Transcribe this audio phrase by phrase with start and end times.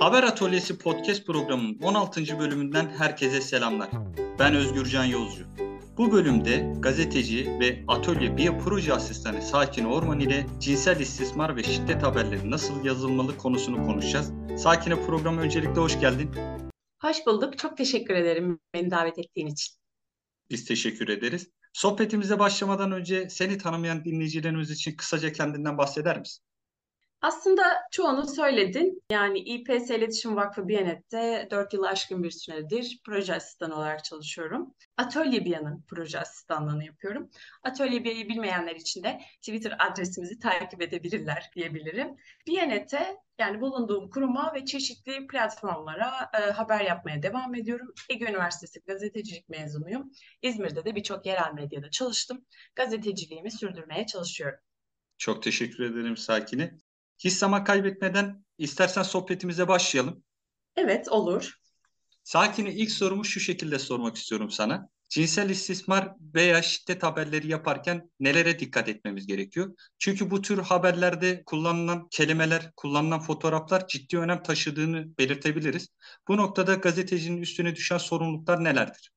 [0.00, 2.38] Haber Atölyesi podcast programının 16.
[2.38, 3.90] bölümünden herkese selamlar.
[4.38, 5.46] Ben Özgürcan Yolcu.
[5.98, 12.02] Bu bölümde gazeteci ve atölye biyo proje asistanı Sakin Orman ile cinsel istismar ve şiddet
[12.02, 14.32] haberleri nasıl yazılmalı konusunu konuşacağız.
[14.62, 16.30] Sakin'e programa öncelikle hoş geldin.
[17.02, 17.58] Hoş bulduk.
[17.58, 19.76] Çok teşekkür ederim beni davet ettiğin için.
[20.50, 21.48] Biz teşekkür ederiz.
[21.72, 26.44] Sohbetimize başlamadan önce seni tanımayan dinleyicilerimiz için kısaca kendinden bahseder misin?
[27.22, 29.02] Aslında çoğunu söyledin.
[29.10, 34.74] Yani İPS İletişim Vakfı Biyanet'te 4 yıl aşkın bir süredir proje asistanı olarak çalışıyorum.
[34.96, 37.30] Atölye Biyan'ın proje asistanlığını yapıyorum.
[37.62, 42.16] Atölye Biyan'ı bilmeyenler için de Twitter adresimizi takip edebilirler diyebilirim.
[42.46, 47.94] Biyanet'te yani bulunduğum kuruma ve çeşitli platformlara e, haber yapmaya devam ediyorum.
[48.08, 50.12] Ege Üniversitesi gazetecilik mezunuyum.
[50.42, 52.44] İzmir'de de birçok yerel medyada çalıştım.
[52.74, 54.58] Gazeteciliğimi sürdürmeye çalışıyorum.
[55.18, 56.78] Çok teşekkür ederim Sakine.
[57.24, 60.24] Hiç zaman kaybetmeden istersen sohbetimize başlayalım.
[60.76, 61.54] Evet olur.
[62.24, 64.88] Sakine ilk sorumu şu şekilde sormak istiyorum sana.
[65.08, 69.74] Cinsel istismar veya şiddet haberleri yaparken nelere dikkat etmemiz gerekiyor?
[69.98, 75.88] Çünkü bu tür haberlerde kullanılan kelimeler, kullanılan fotoğraflar ciddi önem taşıdığını belirtebiliriz.
[76.28, 79.12] Bu noktada gazetecinin üstüne düşen sorumluluklar nelerdir?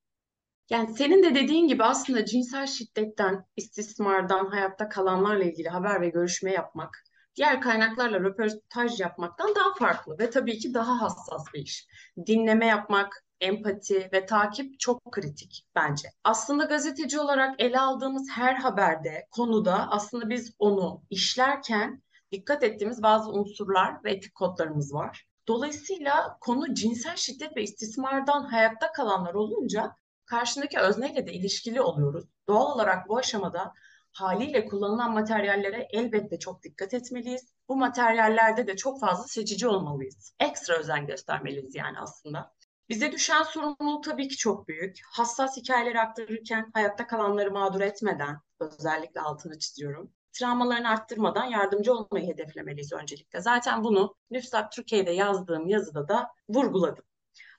[0.69, 6.51] Yani senin de dediğin gibi aslında cinsel şiddetten, istismardan, hayatta kalanlarla ilgili haber ve görüşme
[6.51, 7.03] yapmak
[7.35, 11.87] diğer kaynaklarla röportaj yapmaktan daha farklı ve tabii ki daha hassas bir iş.
[12.27, 16.09] Dinleme yapmak, empati ve takip çok kritik bence.
[16.23, 23.31] Aslında gazeteci olarak ele aldığımız her haberde, konuda aslında biz onu işlerken dikkat ettiğimiz bazı
[23.31, 25.25] unsurlar ve etik kodlarımız var.
[25.47, 29.95] Dolayısıyla konu cinsel şiddet ve istismardan hayatta kalanlar olunca
[30.25, 32.25] karşındaki özneyle de ilişkili oluyoruz.
[32.47, 33.73] Doğal olarak bu aşamada
[34.13, 37.53] haliyle kullanılan materyallere elbette çok dikkat etmeliyiz.
[37.69, 40.33] Bu materyallerde de çok fazla seçici olmalıyız.
[40.39, 42.53] Ekstra özen göstermeliyiz yani aslında.
[42.89, 44.99] Bize düşen sorumluluk tabii ki çok büyük.
[45.11, 52.93] Hassas hikayeleri aktarırken hayatta kalanları mağdur etmeden, özellikle altını çiziyorum, travmalarını arttırmadan yardımcı olmayı hedeflemeliyiz
[52.93, 53.41] öncelikle.
[53.41, 57.05] Zaten bunu Nüfsat Türkiye'de yazdığım yazıda da vurguladım.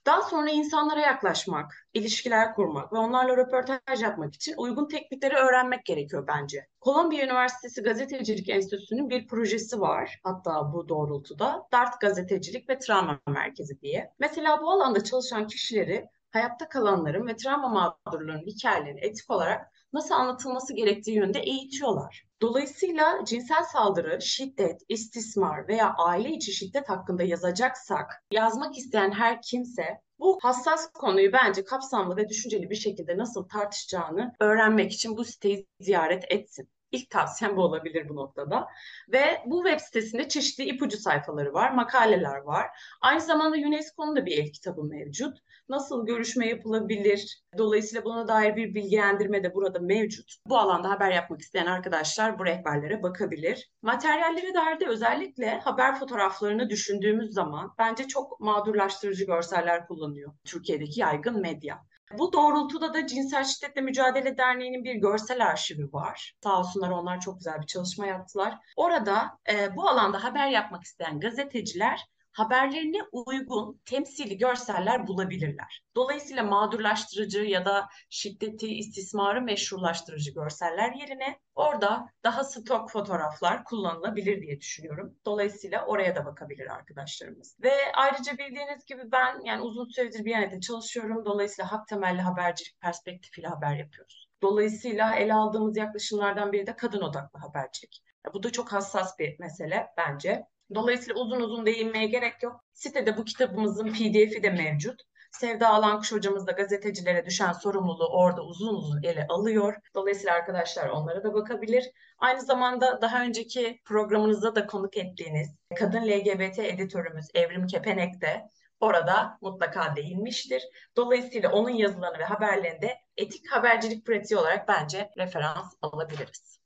[0.06, 6.26] Daha sonra insanlara yaklaşmak, ilişkiler kurmak ve onlarla röportaj yapmak için uygun teknikleri öğrenmek gerekiyor
[6.26, 6.66] bence.
[6.80, 10.20] Kolombiya Üniversitesi Gazetecilik Enstitüsü'nün bir projesi var.
[10.22, 14.12] Hatta bu doğrultuda DART Gazetecilik ve Travma Merkezi diye.
[14.18, 20.74] Mesela bu alanda çalışan kişileri hayatta kalanların ve travma mağdurlarının hikayelerini etik olarak nasıl anlatılması
[20.74, 22.24] gerektiği yönde eğitiyorlar.
[22.42, 30.00] Dolayısıyla cinsel saldırı, şiddet, istismar veya aile içi şiddet hakkında yazacaksak, yazmak isteyen her kimse
[30.18, 35.66] bu hassas konuyu bence kapsamlı ve düşünceli bir şekilde nasıl tartışacağını öğrenmek için bu siteyi
[35.80, 36.68] ziyaret etsin.
[36.94, 38.68] İlk tavsiyem bu olabilir bu noktada.
[39.12, 42.66] Ve bu web sitesinde çeşitli ipucu sayfaları var, makaleler var.
[43.00, 45.38] Aynı zamanda UNESCO'nun da bir el kitabı mevcut
[45.68, 47.42] nasıl görüşme yapılabilir?
[47.58, 50.34] Dolayısıyla buna dair bir bilgilendirme de burada mevcut.
[50.46, 53.70] Bu alanda haber yapmak isteyen arkadaşlar bu rehberlere bakabilir.
[53.82, 61.40] Materyallere dair de özellikle haber fotoğraflarını düşündüğümüz zaman bence çok mağdurlaştırıcı görseller kullanıyor Türkiye'deki yaygın
[61.40, 61.84] medya.
[62.18, 66.34] Bu doğrultuda da Cinsel Şiddetle Mücadele Derneği'nin bir görsel arşivi var.
[66.42, 68.58] Sağ olsunlar onlar çok güzel bir çalışma yaptılar.
[68.76, 72.00] Orada e, bu alanda haber yapmak isteyen gazeteciler
[72.34, 75.82] haberlerine uygun temsili görseller bulabilirler.
[75.96, 84.60] Dolayısıyla mağdurlaştırıcı ya da şiddeti, istismarı meşrulaştırıcı görseller yerine orada daha stok fotoğraflar kullanılabilir diye
[84.60, 85.16] düşünüyorum.
[85.26, 87.56] Dolayısıyla oraya da bakabilir arkadaşlarımız.
[87.62, 91.24] Ve ayrıca bildiğiniz gibi ben yani uzun süredir bir yerde çalışıyorum.
[91.24, 94.28] Dolayısıyla hak temelli habercilik perspektifiyle haber yapıyoruz.
[94.42, 98.02] Dolayısıyla ele aldığımız yaklaşımlardan biri de kadın odaklı habercilik.
[98.34, 100.46] Bu da çok hassas bir mesele bence.
[100.74, 102.64] Dolayısıyla uzun uzun değinmeye gerek yok.
[102.72, 105.02] Sitede bu kitabımızın pdf'i de mevcut.
[105.32, 109.74] Sevda Alankuş hocamız da gazetecilere düşen sorumluluğu orada uzun uzun ele alıyor.
[109.94, 111.90] Dolayısıyla arkadaşlar onlara da bakabilir.
[112.18, 115.48] Aynı zamanda daha önceki programınızda da konuk ettiğiniz
[115.78, 118.50] kadın LGBT editörümüz Evrim Kepenek de
[118.80, 120.62] orada mutlaka değinmiştir.
[120.96, 126.63] Dolayısıyla onun yazılarını ve haberlerinde etik habercilik pratiği olarak bence referans alabiliriz.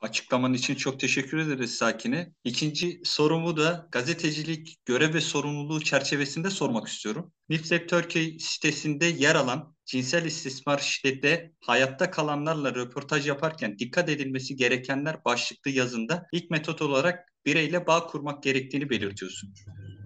[0.00, 2.32] Açıklaman için çok teşekkür ederiz Sakine.
[2.44, 7.32] İkinci sorumu da gazetecilik görev ve sorumluluğu çerçevesinde sormak istiyorum.
[7.48, 15.24] Niflep Türkiye sitesinde yer alan cinsel istismar şiddette hayatta kalanlarla röportaj yaparken dikkat edilmesi gerekenler
[15.24, 19.54] başlıklı yazında ilk metot olarak bireyle bağ kurmak gerektiğini belirtiyorsun.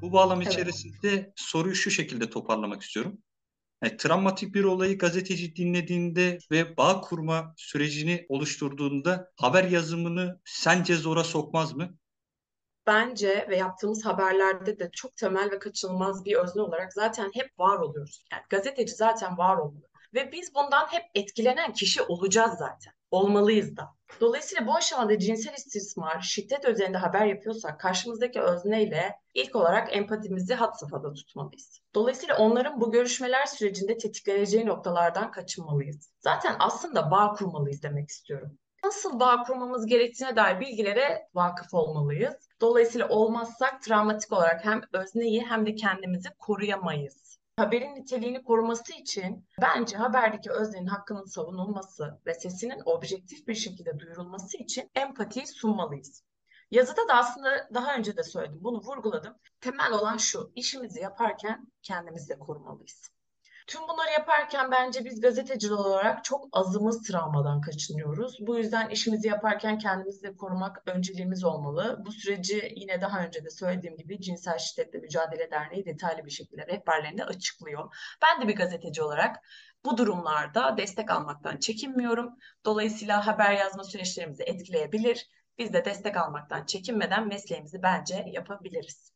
[0.02, 0.52] Bu bağlam evet.
[0.52, 3.18] içerisinde soruyu şu şekilde toparlamak istiyorum.
[3.82, 11.24] Yani, travmatik bir olayı gazeteci dinlediğinde ve bağ kurma sürecini oluşturduğunda haber yazımını sence zora
[11.24, 11.98] sokmaz mı?
[12.86, 17.78] bence ve yaptığımız haberlerde de çok temel ve kaçınılmaz bir özne olarak zaten hep var
[17.78, 18.24] oluyoruz.
[18.32, 19.88] Yani gazeteci zaten var olmalı.
[20.14, 22.92] Ve biz bundan hep etkilenen kişi olacağız zaten.
[23.10, 23.88] Olmalıyız da.
[24.22, 30.74] Dolayısıyla bu aşamada cinsel istismar, şiddet üzerinde haber yapıyorsak karşımızdaki özneyle ilk olarak empatimizi had
[30.74, 31.80] safhada tutmalıyız.
[31.94, 36.12] Dolayısıyla onların bu görüşmeler sürecinde tetikleneceği noktalardan kaçınmalıyız.
[36.20, 38.58] Zaten aslında bağ kurmalıyız demek istiyorum.
[38.84, 42.34] Nasıl bağ kurmamız gerektiğine dair bilgilere vakıf olmalıyız.
[42.60, 49.96] Dolayısıyla olmazsak travmatik olarak hem özneyi hem de kendimizi koruyamayız haberin niteliğini koruması için bence
[49.96, 56.24] haberdeki öznenin hakkının savunulması ve sesinin objektif bir şekilde duyurulması için empatiyi sunmalıyız.
[56.70, 59.34] Yazıda da aslında daha önce de söyledim, bunu vurguladım.
[59.60, 63.10] Temel olan şu, işimizi yaparken kendimizi de korumalıyız.
[63.72, 68.36] Tüm bunları yaparken bence biz gazeteciler olarak çok azımız travmadan kaçınıyoruz.
[68.40, 72.02] Bu yüzden işimizi yaparken kendimizi de korumak önceliğimiz olmalı.
[72.06, 76.66] Bu süreci yine daha önce de söylediğim gibi Cinsel Şiddetle Mücadele Derneği detaylı bir şekilde
[76.66, 77.94] rehberlerinde açıklıyor.
[78.22, 79.36] Ben de bir gazeteci olarak
[79.84, 82.30] bu durumlarda destek almaktan çekinmiyorum.
[82.64, 85.28] Dolayısıyla haber yazma süreçlerimizi etkileyebilir.
[85.58, 89.12] Biz de destek almaktan çekinmeden mesleğimizi bence yapabiliriz.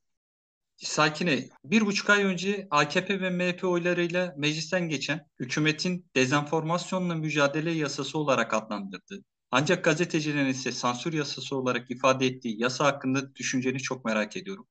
[0.76, 8.18] Sakine, bir buçuk ay önce AKP ve MHP oylarıyla meclisten geçen hükümetin dezenformasyonla mücadele yasası
[8.18, 14.36] olarak adlandırdığı, ancak gazetecilerin ise sansür yasası olarak ifade ettiği yasa hakkında düşünceni çok merak
[14.36, 14.66] ediyorum.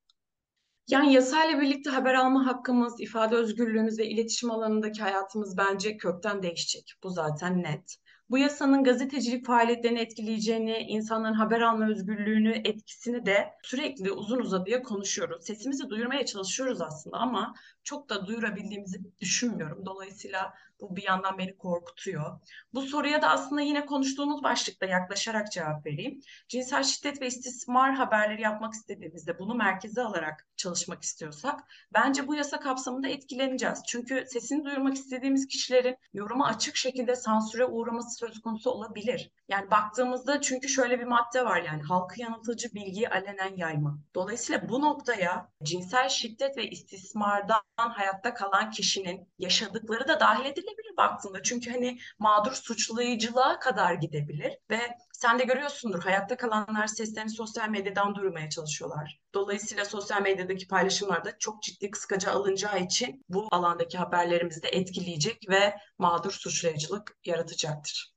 [0.88, 6.94] Yani yasayla birlikte haber alma hakkımız, ifade özgürlüğümüz ve iletişim alanındaki hayatımız bence kökten değişecek.
[7.04, 7.98] Bu zaten net
[8.30, 15.46] bu yasanın gazetecilik faaliyetlerini etkileyeceğini, insanların haber alma özgürlüğünü, etkisini de sürekli uzun uzadıya konuşuyoruz.
[15.46, 19.86] Sesimizi duyurmaya çalışıyoruz aslında ama çok da duyurabildiğimizi düşünmüyorum.
[19.86, 22.40] Dolayısıyla bu bir yandan beni korkutuyor.
[22.74, 26.20] Bu soruya da aslında yine konuştuğumuz başlıkta yaklaşarak cevap vereyim.
[26.48, 31.60] Cinsel şiddet ve istismar haberleri yapmak istediğimizde bunu merkeze alarak çalışmak istiyorsak
[31.94, 33.80] bence bu yasa kapsamında etkileneceğiz.
[33.88, 39.32] Çünkü sesini duyurmak istediğimiz kişilerin yoruma açık şekilde sansüre uğraması söz konusu olabilir.
[39.48, 44.00] Yani baktığımızda çünkü şöyle bir madde var yani halkı yanıltıcı bilgiyi alenen yayma.
[44.16, 51.44] Dolayısıyla bu noktaya cinsel şiddet ve istismardan hayatta kalan kişinin yaşadıkları da dahil edilebilir baktığında.
[51.44, 54.80] Çünkü hani mağdur suçlayıcılığa kadar gidebilir ve
[55.14, 59.20] sen de görüyorsundur hayatta kalanlar seslerini sosyal medyadan duyurmaya çalışıyorlar.
[59.34, 65.50] Dolayısıyla sosyal medyadaki paylaşımlar da çok ciddi kıskaca alınacağı için bu alandaki haberlerimizi de etkileyecek
[65.50, 68.16] ve mağdur suçlayıcılık yaratacaktır.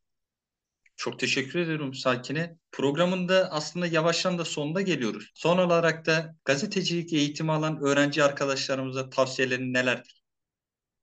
[0.97, 2.57] Çok teşekkür ederim Sakine.
[2.73, 5.31] Programında aslında yavaştan da sonuna geliyoruz.
[5.35, 10.18] Son olarak da gazetecilik eğitimi alan öğrenci arkadaşlarımıza tavsiyelerin nelerdir?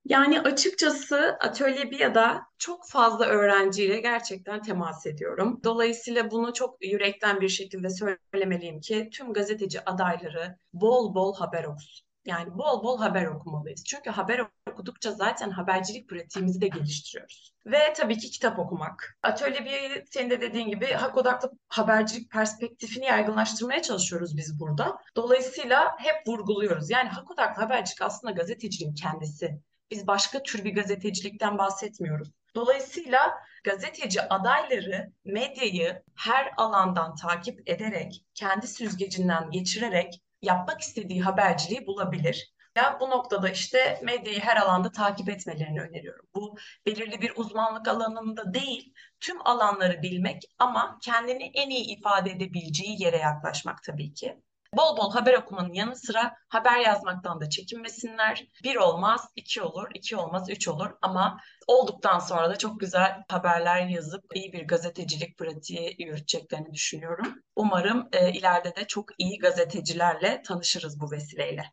[0.05, 5.59] Yani açıkçası Atölye BİA'da çok fazla öğrenciyle gerçekten temas ediyorum.
[5.63, 12.05] Dolayısıyla bunu çok yürekten bir şekilde söylemeliyim ki tüm gazeteci adayları bol bol haber okusun.
[12.25, 13.83] Yani bol bol haber okumalıyız.
[13.83, 14.41] Çünkü haber
[14.71, 17.53] okudukça zaten habercilik pratiğimizi de geliştiriyoruz.
[17.65, 19.17] Ve tabii ki kitap okumak.
[19.23, 24.97] Atölye bir senin de dediğin gibi hak odaklı habercilik perspektifini yaygınlaştırmaya çalışıyoruz biz burada.
[25.15, 26.89] Dolayısıyla hep vurguluyoruz.
[26.89, 29.59] Yani hak odaklı habercilik aslında gazeteciliğin kendisi.
[29.91, 32.31] Biz başka tür bir gazetecilikten bahsetmiyoruz.
[32.55, 33.33] Dolayısıyla
[33.63, 42.55] gazeteci adayları medyayı her alandan takip ederek, kendi süzgecinden geçirerek yapmak istediği haberciliği bulabilir.
[42.75, 46.25] Ya bu noktada işte medyayı her alanda takip etmelerini öneriyorum.
[46.35, 53.03] Bu belirli bir uzmanlık alanında değil, tüm alanları bilmek ama kendini en iyi ifade edebileceği
[53.03, 54.37] yere yaklaşmak tabii ki.
[54.77, 58.47] Bol bol haber okumanın yanı sıra haber yazmaktan da çekinmesinler.
[58.63, 63.87] Bir olmaz, iki olur, iki olmaz, üç olur ama olduktan sonra da çok güzel haberler
[63.87, 67.35] yazıp iyi bir gazetecilik pratiği yürüteceklerini düşünüyorum.
[67.55, 71.71] Umarım e, ileride de çok iyi gazetecilerle tanışırız bu vesileyle.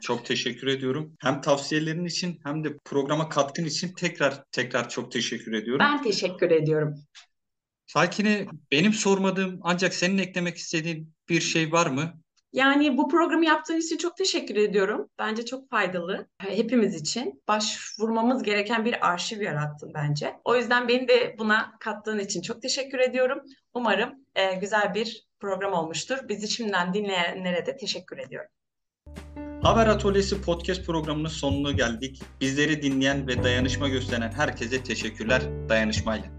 [0.00, 1.16] Çok teşekkür ediyorum.
[1.20, 5.86] Hem tavsiyelerin için hem de programa katkın için tekrar tekrar çok teşekkür ediyorum.
[5.86, 6.94] Ben teşekkür ediyorum.
[7.86, 12.20] Sakine benim sormadığım ancak senin eklemek istediğin bir şey var mı?
[12.52, 15.08] Yani bu programı yaptığın için çok teşekkür ediyorum.
[15.18, 17.42] Bence çok faydalı hepimiz için.
[17.48, 20.34] Başvurmamız gereken bir arşiv yarattın bence.
[20.44, 23.38] O yüzden beni de buna kattığın için çok teşekkür ediyorum.
[23.74, 26.18] Umarım e, güzel bir program olmuştur.
[26.28, 28.50] Bizi şimdiden dinleyenlere de teşekkür ediyorum.
[29.62, 32.22] Haber Atölyesi podcast programının sonuna geldik.
[32.40, 35.42] Bizleri dinleyen ve dayanışma gösteren herkese teşekkürler.
[35.68, 36.35] Dayanışmayla.